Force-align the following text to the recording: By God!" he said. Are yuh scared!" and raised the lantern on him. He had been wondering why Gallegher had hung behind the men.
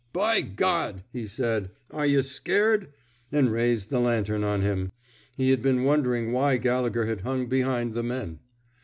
By 0.13 0.41
God!" 0.41 1.03
he 1.13 1.27
said. 1.27 1.69
Are 1.91 2.07
yuh 2.07 2.23
scared!" 2.23 2.91
and 3.31 3.51
raised 3.51 3.91
the 3.91 3.99
lantern 3.99 4.43
on 4.43 4.61
him. 4.63 4.91
He 5.37 5.51
had 5.51 5.61
been 5.61 5.83
wondering 5.83 6.31
why 6.33 6.57
Gallegher 6.57 7.05
had 7.05 7.21
hung 7.21 7.45
behind 7.45 7.93
the 7.93 8.01
men. 8.01 8.39